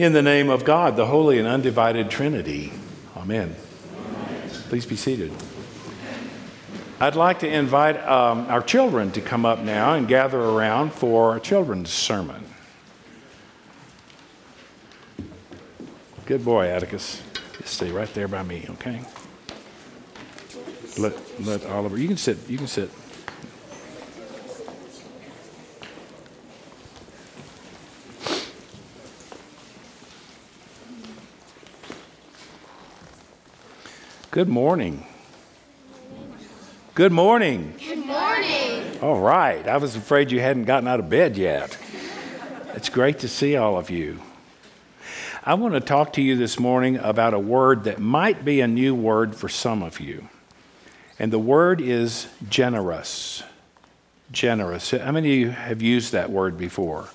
In 0.00 0.14
the 0.14 0.22
name 0.22 0.48
of 0.48 0.64
God, 0.64 0.96
the 0.96 1.04
Holy 1.04 1.38
and 1.38 1.46
Undivided 1.46 2.10
Trinity. 2.10 2.72
Amen. 3.14 3.54
Please 4.70 4.86
be 4.86 4.96
seated. 4.96 5.30
I'd 6.98 7.16
like 7.16 7.40
to 7.40 7.46
invite 7.46 8.02
um, 8.08 8.46
our 8.46 8.62
children 8.62 9.10
to 9.10 9.20
come 9.20 9.44
up 9.44 9.58
now 9.58 9.92
and 9.92 10.08
gather 10.08 10.40
around 10.40 10.94
for 10.94 11.36
a 11.36 11.40
children's 11.40 11.90
sermon. 11.90 12.42
Good 16.24 16.46
boy, 16.46 16.68
Atticus. 16.68 17.22
Just 17.58 17.74
stay 17.74 17.90
right 17.90 18.08
there 18.14 18.26
by 18.26 18.42
me, 18.42 18.64
okay? 18.70 19.02
Let, 20.96 21.12
let 21.42 21.66
Oliver, 21.66 21.98
you 21.98 22.08
can 22.08 22.16
sit, 22.16 22.38
you 22.48 22.56
can 22.56 22.68
sit. 22.68 22.88
Good 34.32 34.48
morning. 34.48 35.04
Good 36.94 37.10
morning. 37.10 37.74
Good 37.84 38.06
morning. 38.06 38.98
All 39.02 39.18
right. 39.18 39.66
I 39.66 39.76
was 39.78 39.96
afraid 39.96 40.30
you 40.30 40.38
hadn't 40.38 40.66
gotten 40.66 40.86
out 40.86 41.00
of 41.00 41.10
bed 41.10 41.36
yet. 41.36 41.76
It's 42.74 42.88
great 42.88 43.18
to 43.20 43.28
see 43.28 43.56
all 43.56 43.76
of 43.76 43.90
you. 43.90 44.20
I 45.42 45.54
want 45.54 45.74
to 45.74 45.80
talk 45.80 46.12
to 46.12 46.22
you 46.22 46.36
this 46.36 46.60
morning 46.60 46.96
about 46.98 47.34
a 47.34 47.40
word 47.40 47.82
that 47.84 47.98
might 47.98 48.44
be 48.44 48.60
a 48.60 48.68
new 48.68 48.94
word 48.94 49.34
for 49.34 49.48
some 49.48 49.82
of 49.82 49.98
you. 49.98 50.28
And 51.18 51.32
the 51.32 51.40
word 51.40 51.80
is 51.80 52.28
generous. 52.48 53.42
Generous. 54.30 54.92
How 54.92 55.10
many 55.10 55.32
of 55.32 55.38
you 55.40 55.50
have 55.50 55.82
used 55.82 56.12
that 56.12 56.30
word 56.30 56.56
before? 56.56 57.08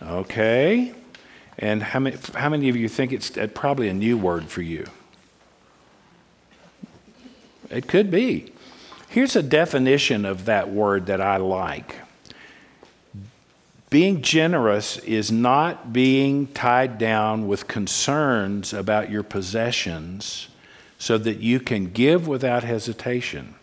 Okay. 0.00 0.94
And 1.58 1.82
how 1.82 2.00
many, 2.00 2.16
how 2.34 2.48
many 2.48 2.70
of 2.70 2.76
you 2.76 2.88
think 2.88 3.12
it's 3.12 3.36
uh, 3.36 3.46
probably 3.48 3.90
a 3.90 3.94
new 3.94 4.16
word 4.16 4.46
for 4.46 4.62
you? 4.62 4.86
It 7.70 7.86
could 7.86 8.10
be. 8.10 8.52
Here's 9.08 9.36
a 9.36 9.42
definition 9.42 10.24
of 10.24 10.44
that 10.44 10.70
word 10.70 11.06
that 11.06 11.20
I 11.20 11.36
like 11.38 11.96
being 13.90 14.22
generous 14.22 14.98
is 14.98 15.32
not 15.32 15.92
being 15.92 16.46
tied 16.46 16.96
down 16.96 17.48
with 17.48 17.66
concerns 17.66 18.72
about 18.72 19.10
your 19.10 19.24
possessions 19.24 20.46
so 20.96 21.18
that 21.18 21.38
you 21.38 21.58
can 21.58 21.86
give 21.86 22.28
without 22.28 22.62
hesitation. 22.62 23.56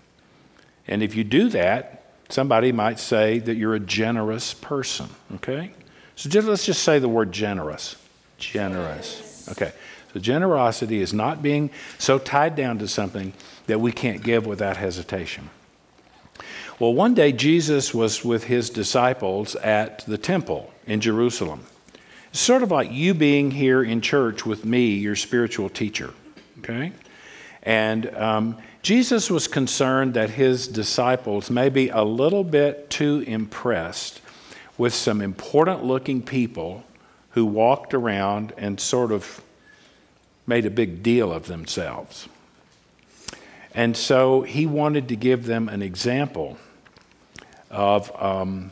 And 0.86 1.02
if 1.02 1.16
you 1.16 1.24
do 1.24 1.48
that, 1.50 2.04
somebody 2.28 2.74
might 2.74 3.00
say 3.00 3.40
that 3.40 3.56
you're 3.56 3.76
a 3.76 3.80
generous 3.80 4.54
person, 4.54 5.08
okay? 5.36 5.72
So 6.18 6.30
just, 6.30 6.48
let's 6.48 6.66
just 6.66 6.84
say 6.84 7.00
the 7.00 7.10
word 7.10 7.32
generous. 7.32 7.96
Generous. 8.38 9.48
Okay. 9.50 9.72
So 10.18 10.22
generosity 10.22 11.00
is 11.00 11.14
not 11.14 11.44
being 11.44 11.70
so 12.00 12.18
tied 12.18 12.56
down 12.56 12.80
to 12.80 12.88
something 12.88 13.34
that 13.68 13.80
we 13.80 13.92
can't 13.92 14.24
give 14.24 14.48
without 14.48 14.76
hesitation. 14.76 15.52
Well, 16.80 16.96
one 16.96 17.14
day 17.14 17.32
Jesus 17.32 17.94
was 17.94 18.26
with 18.26 18.46
his 18.46 18.72
disciples 18.72 19.56
at 19.58 20.00
the 20.08 20.18
temple 20.18 20.74
in 20.88 21.02
Jerusalem. 21.02 21.66
It's 22.32 22.40
sort 22.40 22.64
of 22.64 22.72
like 22.72 22.92
you 22.92 23.14
being 23.14 23.52
here 23.52 23.84
in 23.84 24.02
church 24.02 24.44
with 24.44 24.66
me, 24.66 24.96
your 24.96 25.16
spiritual 25.16 25.70
teacher. 25.70 26.16
Okay? 26.64 26.94
And 27.62 28.12
um, 28.16 28.58
Jesus 28.82 29.30
was 29.30 29.48
concerned 29.48 30.16
that 30.16 30.32
his 30.32 30.68
disciples 30.68 31.52
may 31.52 31.70
be 31.70 31.90
a 31.90 32.04
little 32.04 32.44
bit 32.44 32.90
too 32.90 33.24
impressed 33.28 34.20
with 34.80 34.96
some 34.96 35.22
important 35.22 35.84
looking 35.84 36.24
people 36.24 36.84
who 37.32 37.46
walked 37.46 37.94
around 37.94 38.52
and 38.58 38.80
sort 38.80 39.12
of 39.12 39.44
made 40.48 40.66
a 40.66 40.72
big 40.72 41.04
deal 41.04 41.32
of 41.32 41.48
themselves. 41.48 42.28
And 43.76 43.96
so 43.96 44.42
he 44.42 44.66
wanted 44.66 45.10
to 45.10 45.16
give 45.16 45.46
them 45.46 45.70
an 45.70 45.84
example 45.84 46.58
of 47.70 48.12
um, 48.20 48.72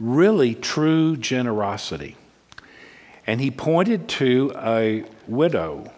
really 0.00 0.54
true 0.54 1.16
generosity. 1.16 2.16
And 3.26 3.40
he 3.40 3.50
pointed 3.50 4.08
to 4.08 4.52
a 4.56 5.04
widow. 5.28 5.92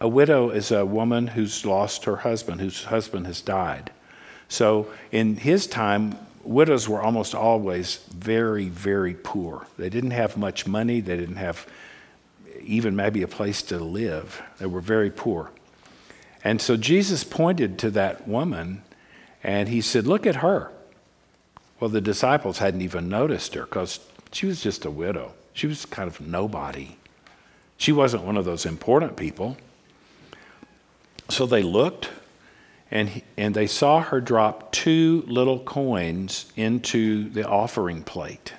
A 0.00 0.08
widow 0.08 0.50
is 0.50 0.70
a 0.70 0.86
woman 0.86 1.26
who's 1.26 1.66
lost 1.66 2.04
her 2.04 2.16
husband, 2.16 2.60
whose 2.60 2.84
husband 2.84 3.26
has 3.26 3.42
died. 3.42 3.90
So 4.48 4.86
in 5.12 5.36
his 5.36 5.66
time, 5.66 6.16
widows 6.42 6.88
were 6.88 7.02
almost 7.02 7.34
always 7.34 7.96
very, 8.14 8.68
very 8.68 9.14
poor. 9.14 9.66
They 9.76 9.90
didn't 9.90 10.12
have 10.12 10.36
much 10.36 10.66
money, 10.66 11.00
they 11.00 11.16
didn't 11.16 11.36
have 11.36 11.66
even 12.62 12.96
maybe 12.96 13.22
a 13.22 13.28
place 13.28 13.62
to 13.62 13.78
live. 13.78 14.42
They 14.58 14.66
were 14.66 14.80
very 14.80 15.10
poor. 15.10 15.50
And 16.42 16.60
so 16.60 16.76
Jesus 16.76 17.24
pointed 17.24 17.78
to 17.80 17.90
that 17.92 18.28
woman 18.28 18.82
and 19.42 19.68
he 19.68 19.80
said, 19.80 20.06
Look 20.06 20.26
at 20.26 20.36
her. 20.36 20.70
Well, 21.80 21.90
the 21.90 22.00
disciples 22.00 22.58
hadn't 22.58 22.82
even 22.82 23.08
noticed 23.08 23.54
her 23.54 23.64
because 23.64 24.00
she 24.32 24.46
was 24.46 24.62
just 24.62 24.84
a 24.84 24.90
widow. 24.90 25.32
She 25.52 25.66
was 25.66 25.86
kind 25.86 26.08
of 26.08 26.20
nobody. 26.20 26.96
She 27.76 27.92
wasn't 27.92 28.24
one 28.24 28.36
of 28.36 28.44
those 28.44 28.64
important 28.64 29.16
people. 29.16 29.56
So 31.28 31.46
they 31.46 31.62
looked 31.62 32.10
and, 32.90 33.22
and 33.36 33.54
they 33.54 33.66
saw 33.66 34.00
her 34.00 34.20
drop 34.20 34.72
two 34.72 35.24
little 35.26 35.58
coins 35.58 36.52
into 36.56 37.28
the 37.30 37.46
offering 37.46 38.02
plate. 38.02 38.52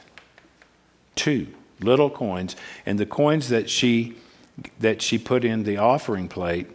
Two 1.15 1.47
little 1.79 2.09
coins. 2.09 2.55
And 2.85 2.99
the 2.99 3.05
coins 3.05 3.49
that 3.49 3.69
she, 3.69 4.15
that 4.79 5.01
she 5.01 5.17
put 5.17 5.43
in 5.43 5.63
the 5.63 5.77
offering 5.77 6.27
plate 6.27 6.67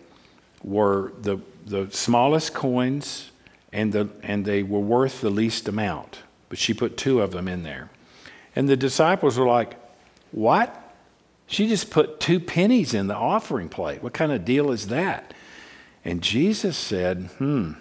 were 0.62 1.12
the, 1.20 1.38
the 1.66 1.88
smallest 1.90 2.54
coins 2.54 3.30
and, 3.72 3.92
the, 3.92 4.08
and 4.22 4.44
they 4.44 4.62
were 4.62 4.80
worth 4.80 5.20
the 5.20 5.30
least 5.30 5.68
amount. 5.68 6.20
But 6.48 6.58
she 6.58 6.74
put 6.74 6.96
two 6.96 7.20
of 7.20 7.30
them 7.30 7.48
in 7.48 7.62
there. 7.62 7.90
And 8.56 8.68
the 8.68 8.76
disciples 8.76 9.38
were 9.38 9.46
like, 9.46 9.76
What? 10.32 10.76
She 11.46 11.66
just 11.66 11.90
put 11.90 12.20
two 12.20 12.38
pennies 12.38 12.94
in 12.94 13.08
the 13.08 13.16
offering 13.16 13.68
plate. 13.68 14.02
What 14.02 14.12
kind 14.12 14.30
of 14.30 14.44
deal 14.44 14.70
is 14.70 14.88
that? 14.88 15.34
And 16.04 16.22
Jesus 16.22 16.76
said, 16.76 17.30
Hmm, 17.38 17.72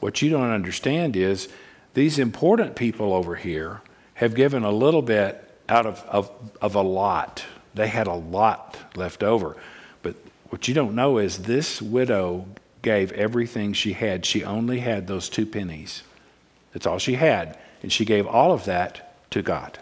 what 0.00 0.22
you 0.22 0.30
don't 0.30 0.50
understand 0.50 1.16
is 1.16 1.48
these 1.94 2.18
important 2.18 2.76
people 2.76 3.12
over 3.12 3.36
here 3.36 3.82
have 4.14 4.34
given 4.34 4.64
a 4.64 4.70
little 4.70 5.02
bit 5.02 5.49
out 5.70 5.86
of, 5.86 6.04
of, 6.08 6.30
of 6.60 6.74
a 6.74 6.82
lot. 6.82 7.44
They 7.74 7.88
had 7.88 8.06
a 8.06 8.14
lot 8.14 8.76
left 8.96 9.22
over. 9.22 9.56
But 10.02 10.16
what 10.48 10.68
you 10.68 10.74
don't 10.74 10.94
know 10.94 11.18
is 11.18 11.38
this 11.38 11.80
widow 11.80 12.46
gave 12.82 13.12
everything 13.12 13.72
she 13.72 13.92
had. 13.92 14.26
She 14.26 14.44
only 14.44 14.80
had 14.80 15.06
those 15.06 15.28
two 15.28 15.46
pennies. 15.46 16.02
That's 16.72 16.86
all 16.86 16.98
she 16.98 17.14
had. 17.14 17.58
And 17.82 17.92
she 17.92 18.04
gave 18.04 18.26
all 18.26 18.52
of 18.52 18.64
that 18.64 19.14
to 19.30 19.42
God. 19.42 19.78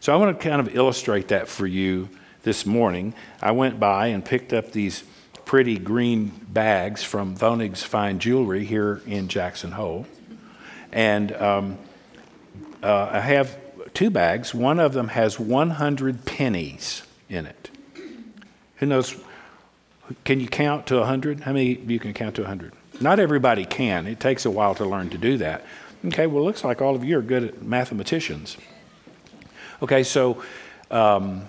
So 0.00 0.12
I 0.12 0.16
want 0.16 0.38
to 0.38 0.48
kind 0.48 0.60
of 0.60 0.76
illustrate 0.76 1.28
that 1.28 1.48
for 1.48 1.66
you 1.66 2.10
this 2.42 2.66
morning. 2.66 3.14
I 3.40 3.52
went 3.52 3.80
by 3.80 4.08
and 4.08 4.24
picked 4.24 4.52
up 4.52 4.72
these 4.72 5.02
pretty 5.44 5.78
green 5.78 6.26
bags 6.48 7.02
from 7.02 7.34
Vonig's 7.34 7.82
Fine 7.82 8.18
Jewelry 8.18 8.64
here 8.64 9.02
in 9.06 9.28
Jackson 9.28 9.72
Hole. 9.72 10.06
And 10.92 11.32
um, 11.32 11.78
uh, 12.82 13.08
I 13.12 13.20
have 13.20 13.58
two 13.94 14.10
bags. 14.10 14.54
One 14.54 14.78
of 14.78 14.92
them 14.92 15.08
has 15.08 15.40
100 15.40 16.24
pennies 16.26 17.02
in 17.28 17.46
it. 17.46 17.70
Who 18.76 18.86
knows 18.86 19.16
can 20.24 20.40
you 20.40 20.48
count 20.48 20.86
to 20.88 20.96
100? 20.96 21.40
How 21.40 21.52
many 21.52 21.76
of 21.76 21.90
you 21.90 21.98
can 21.98 22.12
count 22.12 22.34
to 22.36 22.42
100? 22.42 22.72
Not 23.00 23.18
everybody 23.18 23.64
can. 23.64 24.06
It 24.06 24.20
takes 24.20 24.44
a 24.44 24.50
while 24.50 24.74
to 24.74 24.84
learn 24.84 25.10
to 25.10 25.18
do 25.18 25.38
that. 25.38 25.64
Okay, 26.04 26.26
well, 26.26 26.42
it 26.42 26.44
looks 26.44 26.64
like 26.64 26.82
all 26.82 26.94
of 26.94 27.02
you 27.04 27.18
are 27.18 27.22
good 27.22 27.44
at 27.44 27.62
mathematicians. 27.62 28.56
Okay, 29.82 30.02
so 30.02 30.42
um, 30.90 31.46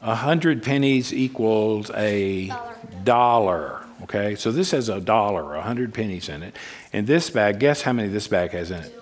100 0.00 0.62
pennies 0.62 1.12
equals 1.14 1.90
a 1.94 2.48
dollar. 2.48 2.76
dollar. 3.04 3.82
Okay, 4.02 4.34
so 4.34 4.52
this 4.52 4.72
has 4.72 4.90
a 4.90 5.00
dollar, 5.00 5.44
100 5.44 5.94
pennies 5.94 6.28
in 6.28 6.42
it. 6.42 6.54
And 6.92 7.06
this 7.06 7.30
bag, 7.30 7.58
guess 7.58 7.82
how 7.82 7.94
many 7.94 8.08
this 8.08 8.28
bag 8.28 8.50
has 8.50 8.70
in 8.70 8.82
it? 8.82 8.94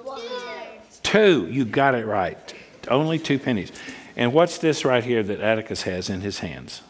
Two. 1.02 1.48
You 1.50 1.64
got 1.64 1.94
it 1.94 2.06
right. 2.06 2.53
Only 2.88 3.18
two 3.18 3.38
pennies. 3.38 3.72
And 4.16 4.32
what's 4.32 4.58
this 4.58 4.84
right 4.84 5.02
here 5.02 5.22
that 5.22 5.40
Atticus 5.40 5.82
has 5.82 6.08
in 6.08 6.20
his 6.20 6.38
hands? 6.38 6.82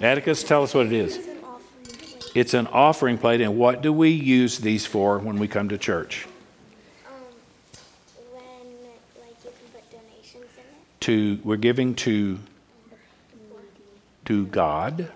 Atticus, 0.00 0.42
tell 0.42 0.62
us 0.62 0.74
what 0.74 0.86
it 0.86 0.92
is. 0.92 1.28
It's 2.34 2.54
an 2.54 2.66
offering 2.68 3.18
plate, 3.18 3.42
and 3.42 3.58
what 3.58 3.82
do 3.82 3.92
we 3.92 4.08
use 4.08 4.58
these 4.58 4.86
for 4.86 5.18
when 5.18 5.38
we 5.38 5.46
come 5.46 5.68
to 5.68 5.76
church? 5.76 6.26
Um, 7.06 7.12
when, 8.32 8.42
like, 9.20 9.36
you 9.44 9.50
can 9.50 9.68
put 9.72 9.90
donations 9.90 10.50
in 10.56 10.62
it. 10.62 11.00
To 11.00 11.38
we're 11.44 11.56
giving 11.56 11.94
to 11.96 12.38
to 14.24 14.46
God, 14.46 15.10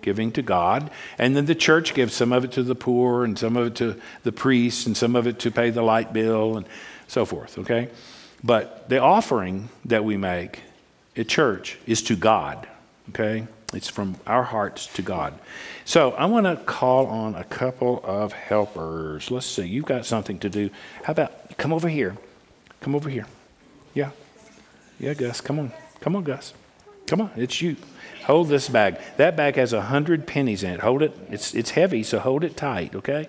giving 0.00 0.32
to 0.32 0.42
God, 0.42 0.90
and 1.18 1.36
then 1.36 1.44
the 1.44 1.54
church 1.54 1.92
gives 1.92 2.14
some 2.14 2.32
of 2.32 2.44
it 2.44 2.52
to 2.52 2.62
the 2.62 2.74
poor, 2.74 3.24
and 3.24 3.38
some 3.38 3.58
of 3.58 3.66
it 3.66 3.74
to 3.76 4.00
the 4.22 4.32
priests, 4.32 4.86
and 4.86 4.96
some 4.96 5.16
of 5.16 5.26
it 5.26 5.38
to 5.40 5.50
pay 5.50 5.68
the 5.68 5.82
light 5.82 6.14
bill, 6.14 6.56
and 6.56 6.66
so 7.08 7.26
forth. 7.26 7.58
Okay, 7.58 7.90
but 8.44 8.88
the 8.90 8.98
offering 8.98 9.70
that 9.86 10.04
we 10.04 10.18
make 10.18 10.60
at 11.16 11.28
church 11.28 11.78
is 11.86 12.02
to 12.02 12.14
God, 12.14 12.68
okay? 13.08 13.46
It's 13.72 13.88
from 13.88 14.16
our 14.26 14.44
hearts 14.44 14.86
to 14.94 15.02
God. 15.02 15.34
So 15.86 16.12
I 16.12 16.26
want 16.26 16.46
to 16.46 16.56
call 16.64 17.06
on 17.06 17.34
a 17.34 17.44
couple 17.44 18.00
of 18.04 18.32
helpers. 18.32 19.30
Let's 19.30 19.46
see, 19.46 19.66
you've 19.66 19.86
got 19.86 20.04
something 20.06 20.38
to 20.40 20.50
do. 20.50 20.70
How 21.02 21.12
about 21.12 21.56
come 21.56 21.72
over 21.72 21.88
here? 21.88 22.16
Come 22.80 22.94
over 22.94 23.08
here. 23.08 23.26
Yeah. 23.94 24.10
Yeah, 25.00 25.14
Gus, 25.14 25.40
come 25.40 25.58
on. 25.58 25.72
Come 26.00 26.14
on, 26.14 26.22
Gus. 26.22 26.52
Come 27.06 27.22
on, 27.22 27.30
it's 27.36 27.60
you. 27.60 27.76
Hold 28.24 28.48
this 28.48 28.68
bag. 28.68 28.98
That 29.16 29.36
bag 29.36 29.56
has 29.56 29.72
a 29.72 29.82
hundred 29.82 30.26
pennies 30.26 30.62
in 30.62 30.70
it. 30.70 30.80
Hold 30.80 31.02
it. 31.02 31.16
It's 31.30 31.54
it's 31.54 31.70
heavy, 31.70 32.02
so 32.02 32.18
hold 32.18 32.44
it 32.44 32.56
tight, 32.56 32.94
okay? 32.94 33.28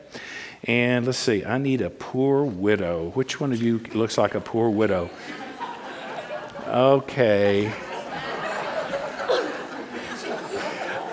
And 0.65 1.06
let's 1.06 1.19
see. 1.19 1.45
I 1.45 1.59
need 1.59 1.81
a 1.81 1.91
poor 1.91 2.44
widow. 2.44 3.12
Which 3.12 3.39
one 3.39 3.51
of 3.51 3.62
you 3.62 3.79
looks 3.94 4.17
like 4.17 4.33
a 4.33 4.41
poor 4.41 4.69
widow? 4.69 5.12
Okay. 6.67 7.71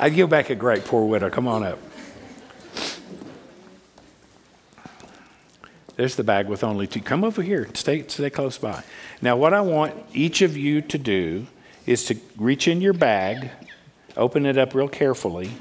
I 0.00 0.08
give 0.08 0.30
back 0.30 0.50
a 0.50 0.54
great 0.54 0.84
poor 0.84 1.06
widow. 1.06 1.28
Come 1.28 1.46
on 1.46 1.62
up. 1.62 1.78
There's 5.96 6.16
the 6.16 6.24
bag 6.24 6.48
with 6.48 6.64
only 6.64 6.86
two. 6.86 7.00
Come 7.00 7.22
over 7.22 7.42
here. 7.42 7.68
Stay, 7.74 8.06
stay 8.08 8.30
close 8.30 8.56
by. 8.56 8.82
Now, 9.20 9.36
what 9.36 9.52
I 9.52 9.60
want 9.60 9.94
each 10.14 10.40
of 10.40 10.56
you 10.56 10.80
to 10.80 10.96
do 10.98 11.46
is 11.84 12.06
to 12.06 12.16
reach 12.36 12.66
in 12.66 12.80
your 12.80 12.94
bag, 12.94 13.50
open 14.16 14.46
it 14.46 14.56
up 14.56 14.74
real 14.74 14.88
carefully. 14.88 15.52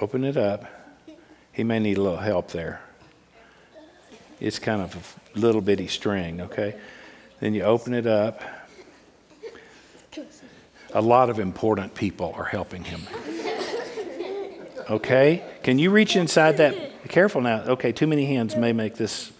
Open 0.00 0.24
it 0.24 0.36
up. 0.36 0.64
He 1.52 1.62
may 1.62 1.78
need 1.78 1.98
a 1.98 2.02
little 2.02 2.18
help 2.18 2.52
there. 2.52 2.80
It's 4.40 4.58
kind 4.58 4.80
of 4.80 5.18
a 5.34 5.38
little 5.38 5.60
bitty 5.60 5.88
string, 5.88 6.40
okay? 6.40 6.74
Then 7.40 7.52
you 7.52 7.62
open 7.62 7.92
it 7.92 8.06
up. 8.06 8.42
A 10.94 11.02
lot 11.02 11.28
of 11.28 11.38
important 11.38 11.94
people 11.94 12.32
are 12.36 12.44
helping 12.44 12.84
him. 12.84 13.02
Okay? 14.88 15.44
Can 15.62 15.78
you 15.78 15.90
reach 15.90 16.16
inside 16.16 16.56
that? 16.56 17.02
Be 17.02 17.08
careful 17.08 17.42
now. 17.42 17.62
Okay, 17.62 17.92
too 17.92 18.06
many 18.06 18.24
hands 18.24 18.56
may 18.56 18.72
make 18.72 18.96
this. 18.96 19.30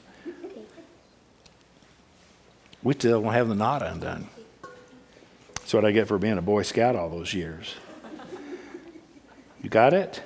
We 2.83 2.95
still 2.95 3.23
don't 3.23 3.33
have 3.33 3.49
the 3.49 3.55
knot 3.55 3.83
undone. 3.83 4.29
That's 5.55 5.73
what 5.73 5.85
I 5.85 5.93
get 5.93 6.07
for 6.07 6.19
being 6.19 6.39
a 6.39 6.43
Boy 6.43 6.63
Scout 6.63 6.97
all 6.97 7.09
those 7.09 7.33
years. 7.33 7.75
You 9.63 9.71
got 9.71 9.93
it? 9.95 10.23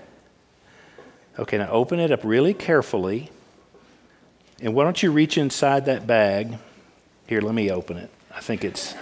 Okay, 1.38 1.58
now 1.58 1.68
open 1.70 1.98
it 1.98 2.12
up 2.12 2.20
really 2.22 2.54
carefully. 2.54 3.30
And 4.60 4.74
why 4.74 4.84
don't 4.84 5.02
you 5.02 5.10
reach 5.10 5.36
inside 5.36 5.86
that 5.86 6.06
bag? 6.06 6.58
Here, 7.26 7.40
let 7.40 7.54
me 7.54 7.70
open 7.70 7.96
it. 7.96 8.10
I 8.34 8.40
think 8.40 8.64
it's, 8.64 8.94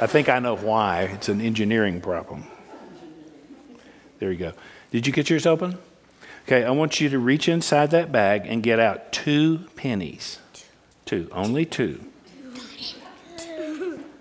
I 0.00 0.06
think 0.06 0.28
I 0.28 0.38
know 0.38 0.56
why. 0.56 1.02
It's 1.02 1.28
an 1.28 1.40
engineering 1.40 2.00
problem. 2.00 2.44
There 4.18 4.30
you 4.30 4.38
go. 4.38 4.52
Did 4.90 5.06
you 5.06 5.12
get 5.12 5.28
yours 5.30 5.46
open? 5.46 5.78
Okay, 6.46 6.62
I 6.62 6.70
want 6.70 7.00
you 7.00 7.08
to 7.08 7.18
reach 7.18 7.48
inside 7.48 7.90
that 7.90 8.12
bag 8.12 8.46
and 8.46 8.62
get 8.62 8.78
out 8.78 9.12
two 9.12 9.66
pennies. 9.76 10.38
Two, 11.06 11.28
only 11.32 11.64
two. 11.64 12.04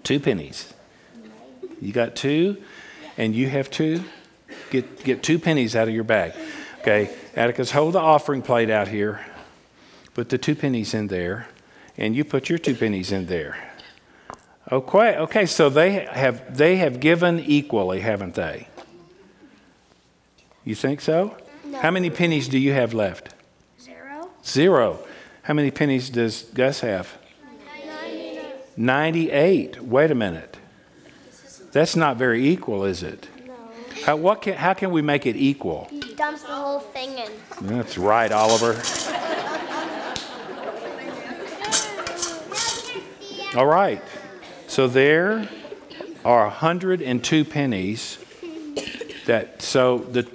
Two 0.04 0.20
pennies. 0.20 0.74
You 1.82 1.94
got 1.94 2.16
two, 2.16 2.58
and 3.18 3.36
you 3.36 3.50
have 3.50 3.70
two. 3.70 4.04
Get, 4.70 5.04
get 5.04 5.22
two 5.22 5.38
pennies 5.38 5.76
out 5.76 5.88
of 5.88 5.94
your 5.94 6.04
bag. 6.04 6.34
Okay, 6.84 7.10
Atticus, 7.34 7.72
hold 7.72 7.94
the 7.94 8.00
offering 8.00 8.42
plate 8.42 8.70
out 8.70 8.90
here. 8.90 9.22
Put 10.14 10.28
the 10.28 10.38
two 10.38 10.54
pennies 10.54 10.94
in 10.94 11.08
there, 11.08 11.48
and 11.98 12.14
you 12.14 12.26
put 12.26 12.50
your 12.50 12.60
two 12.60 12.76
pennies 12.76 13.10
in 13.10 13.28
there. 13.28 13.58
Okay, 14.70 15.16
okay, 15.16 15.46
so 15.46 15.70
they 15.70 15.92
have 15.92 16.58
they 16.58 16.76
have 16.76 17.00
given 17.00 17.40
equally, 17.40 18.02
haven't 18.02 18.36
they? 18.36 18.68
You 20.66 20.76
think 20.76 21.00
so? 21.00 21.38
No. 21.64 21.80
How 21.80 21.90
many 21.90 22.10
pennies 22.10 22.50
do 22.50 22.60
you 22.60 22.74
have 22.74 22.94
left? 22.94 23.34
Zero. 23.82 24.30
Zero. 24.46 25.00
How 25.44 25.54
many 25.54 25.72
pennies 25.72 26.10
does 26.10 26.42
Gus 26.54 26.82
have? 26.82 27.18
98. 27.96 28.78
98. 28.78 29.84
Wait 29.84 30.12
a 30.12 30.16
minute. 30.16 30.58
That's 31.72 31.96
not 31.96 32.18
very 32.18 32.46
equal, 32.46 32.84
is 32.84 33.04
it? 33.04 33.30
No. 33.48 33.54
How, 34.04 34.18
what 34.18 34.42
can, 34.42 34.56
how 34.56 34.74
can 34.74 34.92
we 34.92 35.02
make 35.02 35.26
it 35.26 35.38
equal? 35.38 35.90
The 36.44 36.50
whole 36.50 36.80
thing 36.80 37.18
in. 37.18 37.32
That's 37.62 37.98
right, 37.98 38.32
Oliver. 38.32 38.82
All 43.56 43.66
right. 43.66 44.02
So 44.68 44.88
there 44.88 45.48
are 46.26 46.44
102 46.46 47.46
pennies 47.46 48.18
that 49.26 49.62
so 49.62 50.00
the 50.00 50.28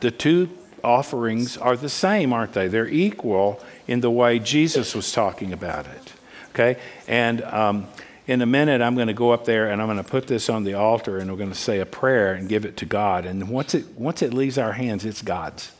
the 0.00 0.10
two 0.10 0.50
offerings 0.82 1.56
are 1.56 1.76
the 1.76 1.88
same, 1.88 2.32
aren't 2.32 2.52
they? 2.52 2.68
They're 2.68 2.86
equal 2.86 3.60
in 3.86 4.00
the 4.00 4.10
way 4.10 4.38
Jesus 4.38 4.94
was 4.94 5.10
talking 5.12 5.52
about 5.52 5.86
it. 5.86 6.12
Okay? 6.50 6.80
And 7.08 7.42
um, 7.42 7.88
in 8.26 8.40
a 8.40 8.46
minute, 8.46 8.80
I'm 8.80 8.94
going 8.94 9.08
to 9.08 9.14
go 9.14 9.32
up 9.32 9.44
there 9.44 9.70
and 9.70 9.82
I'm 9.82 9.88
going 9.88 10.02
to 10.02 10.04
put 10.04 10.26
this 10.26 10.48
on 10.48 10.64
the 10.64 10.74
altar 10.74 11.18
and 11.18 11.30
we're 11.30 11.36
going 11.36 11.52
to 11.52 11.58
say 11.58 11.80
a 11.80 11.86
prayer 11.86 12.32
and 12.32 12.48
give 12.48 12.64
it 12.64 12.76
to 12.78 12.86
God. 12.86 13.26
And 13.26 13.50
once 13.50 13.74
it, 13.74 13.86
once 13.96 14.22
it 14.22 14.32
leaves 14.32 14.56
our 14.56 14.72
hands, 14.72 15.04
it's 15.04 15.20
God's. 15.20 15.72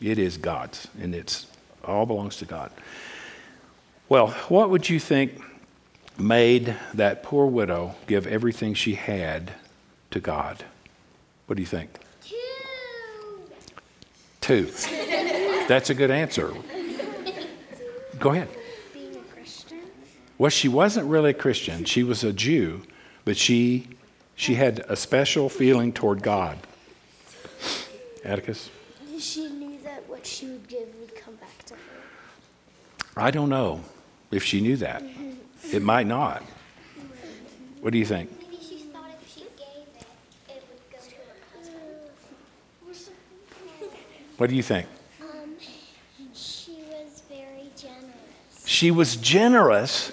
It 0.00 0.18
is 0.18 0.36
God's. 0.36 0.88
And 1.00 1.14
it's 1.14 1.46
all 1.84 2.06
belongs 2.06 2.36
to 2.36 2.44
God. 2.44 2.70
Well, 4.08 4.28
what 4.48 4.70
would 4.70 4.88
you 4.88 5.00
think 5.00 5.40
made 6.18 6.76
that 6.94 7.22
poor 7.22 7.46
widow 7.46 7.96
give 8.06 8.26
everything 8.26 8.74
she 8.74 8.94
had 8.94 9.52
to 10.12 10.20
God? 10.20 10.64
What 11.46 11.56
do 11.56 11.62
you 11.62 11.66
think? 11.66 11.98
Two. 14.40 14.70
That's 15.68 15.90
a 15.90 15.94
good 15.94 16.10
answer. 16.10 16.52
Go 18.18 18.30
ahead. 18.30 18.48
Well, 20.42 20.50
she 20.50 20.66
wasn't 20.66 21.06
really 21.06 21.30
a 21.30 21.34
Christian. 21.34 21.84
She 21.84 22.02
was 22.02 22.24
a 22.24 22.32
Jew, 22.32 22.82
but 23.24 23.36
she 23.36 23.86
she 24.34 24.56
had 24.56 24.84
a 24.88 24.96
special 24.96 25.48
feeling 25.48 25.92
toward 25.92 26.20
God. 26.20 26.58
Atticus? 28.24 28.68
She 29.20 29.48
knew 29.48 29.78
that 29.84 30.02
what 30.08 30.26
she 30.26 30.46
would 30.46 30.66
give 30.66 30.88
would 30.98 31.14
come 31.14 31.36
back 31.36 31.64
to 31.66 31.74
her. 31.74 31.80
I 33.16 33.30
don't 33.30 33.50
know 33.50 33.82
if 34.32 34.42
she 34.42 34.60
knew 34.60 34.76
that. 34.78 35.04
It 35.72 35.80
might 35.80 36.08
not. 36.08 36.42
What 37.80 37.92
do 37.92 37.98
you 38.00 38.04
think? 38.04 38.28
Maybe 38.32 38.58
she 38.60 38.78
thought 38.92 39.10
if 39.22 39.32
she 39.32 39.42
gave 39.56 39.86
it, 39.94 40.06
it 40.48 40.64
would 40.68 40.90
go 40.90 40.98
to 40.98 41.14
her 41.14 41.36
cousin. 41.54 43.14
What 44.38 44.50
do 44.50 44.56
you 44.56 44.62
think? 44.64 44.88
Um, 45.20 45.54
she 46.34 46.82
was 46.90 47.22
very 47.28 47.70
generous. 47.76 48.66
She 48.66 48.90
was 48.90 49.14
generous 49.14 50.10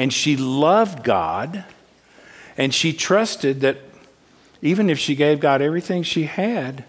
and 0.00 0.10
she 0.10 0.34
loved 0.34 1.04
God 1.04 1.62
and 2.56 2.72
she 2.72 2.94
trusted 2.94 3.60
that 3.60 3.76
even 4.62 4.88
if 4.88 4.98
she 4.98 5.14
gave 5.14 5.40
God 5.40 5.60
everything 5.60 6.04
she 6.04 6.22
had, 6.22 6.86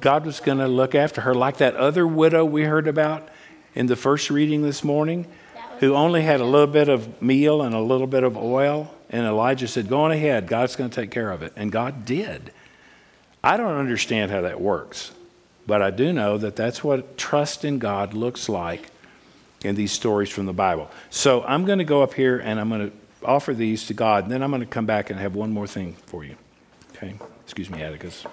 God 0.00 0.24
was 0.24 0.40
going 0.40 0.56
to 0.56 0.66
look 0.66 0.94
after 0.94 1.20
her, 1.20 1.34
like 1.34 1.58
that 1.58 1.76
other 1.76 2.06
widow 2.06 2.42
we 2.42 2.62
heard 2.62 2.88
about 2.88 3.28
in 3.74 3.84
the 3.84 3.96
first 3.96 4.30
reading 4.30 4.62
this 4.62 4.82
morning, 4.82 5.26
who 5.80 5.94
only 5.94 6.22
had 6.22 6.40
a 6.40 6.46
little 6.46 6.66
bit 6.66 6.88
of 6.88 7.20
meal 7.20 7.60
and 7.60 7.74
a 7.74 7.80
little 7.80 8.06
bit 8.06 8.24
of 8.24 8.34
oil. 8.34 8.94
And 9.10 9.26
Elijah 9.26 9.68
said, 9.68 9.86
Go 9.86 10.00
on 10.00 10.10
ahead, 10.10 10.46
God's 10.46 10.74
going 10.74 10.88
to 10.88 10.96
take 10.96 11.10
care 11.10 11.30
of 11.30 11.42
it. 11.42 11.52
And 11.54 11.70
God 11.70 12.06
did. 12.06 12.50
I 13.44 13.58
don't 13.58 13.76
understand 13.76 14.30
how 14.30 14.40
that 14.40 14.58
works, 14.58 15.12
but 15.66 15.82
I 15.82 15.90
do 15.90 16.14
know 16.14 16.38
that 16.38 16.56
that's 16.56 16.82
what 16.82 17.18
trust 17.18 17.62
in 17.62 17.78
God 17.78 18.14
looks 18.14 18.48
like 18.48 18.88
in 19.64 19.74
these 19.74 19.92
stories 19.92 20.28
from 20.28 20.46
the 20.46 20.52
Bible. 20.52 20.90
So 21.10 21.42
I'm 21.44 21.64
going 21.64 21.78
to 21.78 21.84
go 21.84 22.02
up 22.02 22.14
here 22.14 22.38
and 22.38 22.60
I'm 22.60 22.68
going 22.68 22.90
to 22.90 22.96
offer 23.24 23.54
these 23.54 23.86
to 23.86 23.94
God, 23.94 24.24
and 24.24 24.32
then 24.32 24.42
I'm 24.42 24.50
going 24.50 24.60
to 24.60 24.66
come 24.66 24.86
back 24.86 25.10
and 25.10 25.18
have 25.18 25.34
one 25.34 25.50
more 25.50 25.66
thing 25.66 25.96
for 26.06 26.24
you. 26.24 26.36
Okay? 26.94 27.14
Excuse 27.42 27.70
me, 27.70 27.82
Atticus. 27.82 28.24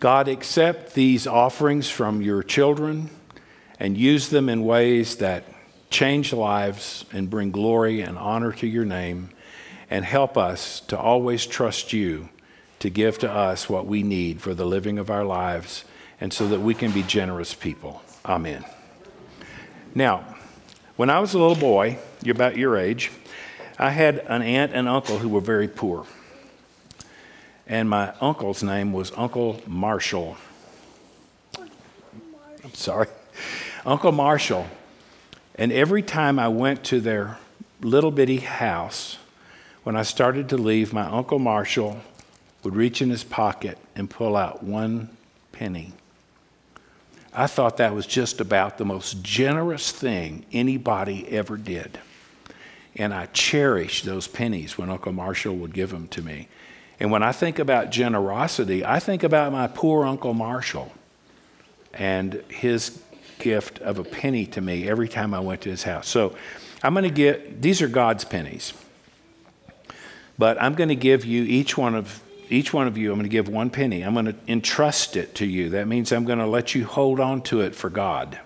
God, 0.00 0.26
accept 0.26 0.94
these 0.94 1.28
offerings 1.28 1.88
from 1.88 2.22
your 2.22 2.42
children 2.42 3.10
and 3.78 3.96
use 3.96 4.30
them 4.30 4.48
in 4.48 4.64
ways 4.64 5.16
that 5.16 5.44
change 5.90 6.32
lives 6.32 7.04
and 7.12 7.30
bring 7.30 7.52
glory 7.52 8.00
and 8.00 8.18
honor 8.18 8.50
to 8.52 8.66
your 8.66 8.84
name, 8.84 9.30
and 9.90 10.04
help 10.04 10.38
us 10.38 10.80
to 10.80 10.98
always 10.98 11.46
trust 11.46 11.92
you 11.92 12.30
to 12.78 12.88
give 12.90 13.18
to 13.18 13.30
us 13.30 13.68
what 13.68 13.86
we 13.86 14.02
need 14.02 14.40
for 14.40 14.54
the 14.54 14.64
living 14.64 14.98
of 14.98 15.10
our 15.10 15.24
lives 15.24 15.84
and 16.22 16.32
so 16.32 16.46
that 16.46 16.60
we 16.60 16.72
can 16.72 16.92
be 16.92 17.02
generous 17.02 17.52
people. 17.52 18.00
Amen. 18.24 18.64
Now, 19.92 20.24
when 20.94 21.10
I 21.10 21.18
was 21.18 21.34
a 21.34 21.38
little 21.38 21.56
boy, 21.56 21.98
you're 22.22 22.36
about 22.36 22.56
your 22.56 22.76
age, 22.76 23.10
I 23.76 23.90
had 23.90 24.20
an 24.28 24.40
aunt 24.40 24.70
and 24.72 24.88
uncle 24.88 25.18
who 25.18 25.28
were 25.28 25.40
very 25.40 25.66
poor. 25.66 26.06
And 27.66 27.90
my 27.90 28.14
uncle's 28.20 28.62
name 28.62 28.92
was 28.92 29.10
Uncle 29.16 29.62
Marshall. 29.66 30.36
I'm 31.58 32.74
sorry. 32.74 33.08
Uncle 33.84 34.12
Marshall. 34.12 34.68
And 35.56 35.72
every 35.72 36.02
time 36.02 36.38
I 36.38 36.46
went 36.46 36.84
to 36.84 37.00
their 37.00 37.38
little 37.80 38.12
bitty 38.12 38.36
house, 38.36 39.18
when 39.82 39.96
I 39.96 40.02
started 40.04 40.48
to 40.50 40.56
leave, 40.56 40.92
my 40.92 41.04
Uncle 41.04 41.40
Marshall 41.40 42.00
would 42.62 42.76
reach 42.76 43.02
in 43.02 43.10
his 43.10 43.24
pocket 43.24 43.76
and 43.96 44.08
pull 44.08 44.36
out 44.36 44.62
one 44.62 45.08
penny. 45.50 45.94
I 47.34 47.46
thought 47.46 47.78
that 47.78 47.94
was 47.94 48.06
just 48.06 48.40
about 48.40 48.78
the 48.78 48.84
most 48.84 49.22
generous 49.22 49.90
thing 49.90 50.44
anybody 50.52 51.26
ever 51.30 51.56
did. 51.56 51.98
And 52.96 53.14
I 53.14 53.26
cherished 53.26 54.04
those 54.04 54.28
pennies 54.28 54.76
when 54.76 54.90
Uncle 54.90 55.12
Marshall 55.12 55.56
would 55.56 55.72
give 55.72 55.90
them 55.90 56.08
to 56.08 56.22
me. 56.22 56.48
And 57.00 57.10
when 57.10 57.22
I 57.22 57.32
think 57.32 57.58
about 57.58 57.90
generosity, 57.90 58.84
I 58.84 58.98
think 58.98 59.22
about 59.22 59.50
my 59.50 59.66
poor 59.66 60.04
Uncle 60.04 60.34
Marshall 60.34 60.92
and 61.94 62.34
his 62.48 63.02
gift 63.38 63.78
of 63.80 63.98
a 63.98 64.04
penny 64.04 64.46
to 64.46 64.60
me 64.60 64.88
every 64.88 65.08
time 65.08 65.34
I 65.34 65.40
went 65.40 65.62
to 65.62 65.70
his 65.70 65.82
house. 65.82 66.08
So 66.08 66.36
I'm 66.82 66.92
going 66.94 67.04
to 67.04 67.10
get, 67.10 67.62
these 67.62 67.80
are 67.82 67.88
God's 67.88 68.24
pennies. 68.24 68.74
But 70.38 70.60
I'm 70.60 70.74
going 70.74 70.90
to 70.90 70.96
give 70.96 71.24
you 71.24 71.44
each 71.44 71.76
one 71.76 71.94
of 71.94 72.21
each 72.52 72.72
one 72.72 72.86
of 72.86 72.98
you, 72.98 73.10
I'm 73.10 73.18
going 73.18 73.24
to 73.24 73.30
give 73.30 73.48
one 73.48 73.70
penny. 73.70 74.02
I'm 74.02 74.12
going 74.12 74.26
to 74.26 74.36
entrust 74.46 75.16
it 75.16 75.34
to 75.36 75.46
you. 75.46 75.70
That 75.70 75.88
means 75.88 76.12
I'm 76.12 76.24
going 76.24 76.38
to 76.38 76.46
let 76.46 76.74
you 76.74 76.84
hold 76.84 77.18
on 77.18 77.42
to 77.42 77.62
it 77.62 77.74
for 77.74 77.88
God. 77.88 78.38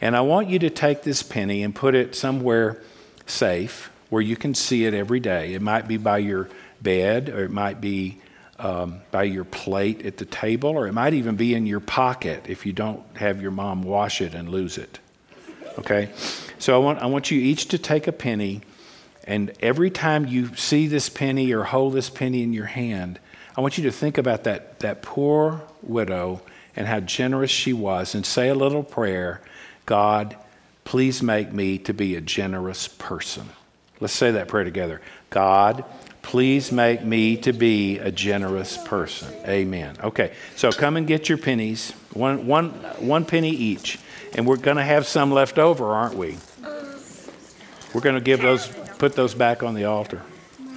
And 0.00 0.16
I 0.16 0.22
want 0.22 0.48
you 0.48 0.58
to 0.60 0.70
take 0.70 1.02
this 1.02 1.22
penny 1.22 1.62
and 1.62 1.74
put 1.74 1.94
it 1.94 2.14
somewhere 2.14 2.82
safe 3.26 3.90
where 4.08 4.22
you 4.22 4.36
can 4.36 4.54
see 4.54 4.84
it 4.84 4.94
every 4.94 5.20
day. 5.20 5.54
It 5.54 5.62
might 5.62 5.86
be 5.86 5.96
by 5.96 6.18
your 6.18 6.48
bed, 6.80 7.28
or 7.28 7.44
it 7.44 7.50
might 7.50 7.80
be 7.80 8.18
um, 8.58 9.00
by 9.10 9.24
your 9.24 9.44
plate 9.44 10.04
at 10.04 10.16
the 10.16 10.24
table, 10.24 10.70
or 10.70 10.86
it 10.86 10.92
might 10.92 11.14
even 11.14 11.36
be 11.36 11.54
in 11.54 11.66
your 11.66 11.80
pocket 11.80 12.46
if 12.48 12.66
you 12.66 12.72
don't 12.72 13.02
have 13.16 13.40
your 13.42 13.50
mom 13.50 13.82
wash 13.82 14.20
it 14.20 14.34
and 14.34 14.48
lose 14.48 14.78
it. 14.78 14.98
Okay? 15.78 16.10
So 16.58 16.74
I 16.74 16.78
want, 16.78 16.98
I 17.00 17.06
want 17.06 17.30
you 17.30 17.40
each 17.40 17.68
to 17.68 17.78
take 17.78 18.06
a 18.06 18.12
penny 18.12 18.62
and 19.24 19.52
every 19.60 19.90
time 19.90 20.26
you 20.26 20.54
see 20.56 20.86
this 20.86 21.08
penny 21.08 21.52
or 21.52 21.64
hold 21.64 21.94
this 21.94 22.10
penny 22.10 22.42
in 22.42 22.52
your 22.52 22.66
hand, 22.66 23.18
I 23.56 23.60
want 23.60 23.78
you 23.78 23.84
to 23.84 23.92
think 23.92 24.18
about 24.18 24.44
that, 24.44 24.80
that 24.80 25.02
poor 25.02 25.62
widow 25.82 26.42
and 26.74 26.86
how 26.86 27.00
generous 27.00 27.50
she 27.50 27.72
was 27.72 28.14
and 28.14 28.24
say 28.24 28.48
a 28.48 28.54
little 28.54 28.82
prayer 28.82 29.40
God, 29.84 30.36
please 30.84 31.22
make 31.22 31.52
me 31.52 31.78
to 31.78 31.92
be 31.92 32.14
a 32.14 32.20
generous 32.20 32.86
person. 32.86 33.48
Let's 34.00 34.12
say 34.12 34.30
that 34.30 34.48
prayer 34.48 34.64
together. 34.64 35.00
God, 35.28 35.84
please 36.22 36.70
make 36.70 37.02
me 37.02 37.36
to 37.38 37.52
be 37.52 37.98
a 37.98 38.12
generous 38.12 38.78
person. 38.78 39.34
Amen. 39.46 39.96
Okay, 40.02 40.32
so 40.56 40.70
come 40.70 40.96
and 40.96 41.06
get 41.06 41.28
your 41.28 41.38
pennies, 41.38 41.90
one, 42.12 42.46
one, 42.46 42.70
one 43.00 43.24
penny 43.24 43.50
each. 43.50 43.98
And 44.34 44.46
we're 44.46 44.56
going 44.56 44.76
to 44.76 44.84
have 44.84 45.06
some 45.06 45.32
left 45.32 45.58
over, 45.58 45.92
aren't 45.92 46.14
we? 46.14 46.38
We're 47.92 48.00
going 48.00 48.14
to 48.14 48.22
give 48.22 48.40
those 48.40 48.66
put 49.02 49.16
those 49.16 49.34
back 49.34 49.64
on 49.64 49.74
the 49.74 49.84
altar. 49.84 50.22
Can 50.56 50.76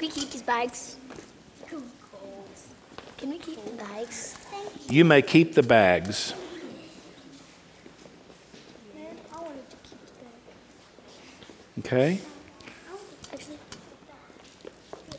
we 0.00 0.08
keep 0.08 0.28
these 0.28 0.42
bags? 0.42 0.96
Can 3.16 3.30
we 3.30 3.38
keep 3.38 3.64
the 3.64 3.70
bags? 3.70 4.36
You 4.88 5.04
may 5.04 5.22
keep 5.22 5.54
the 5.54 5.62
bags. 5.62 6.34
Okay? 11.78 12.18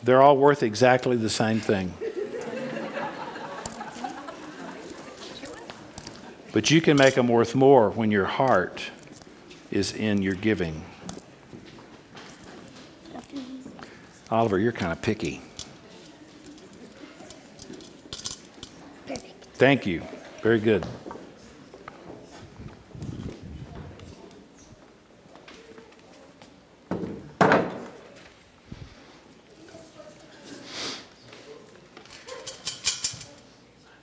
They're 0.04 0.22
all 0.22 0.36
worth 0.36 0.62
exactly 0.62 1.16
the 1.16 1.30
same 1.30 1.62
thing. 1.62 1.94
But 6.52 6.70
you 6.70 6.82
can 6.82 6.98
make 6.98 7.16
them 7.16 7.30
worth 7.30 7.56
more 7.56 7.90
when 7.90 8.12
your 8.12 8.26
heart 8.26 8.92
is 9.72 9.94
in 9.94 10.22
your 10.22 10.36
giving. 10.36 10.84
Oliver, 14.32 14.60
you're 14.60 14.72
kind 14.72 14.92
of 14.92 15.02
picky. 15.02 15.42
Thank 19.56 19.86
you. 19.86 20.04
Very 20.42 20.60
good. 20.60 20.86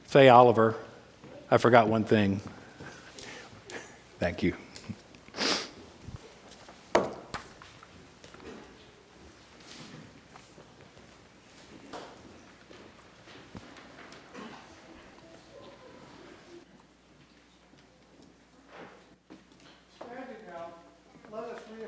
Say, 0.09 0.29
Oliver, 0.29 0.75
I 1.51 1.59
forgot 1.59 1.89
one 1.89 2.05
thing. 2.05 2.41
Thank 4.19 4.43
you. 4.43 4.55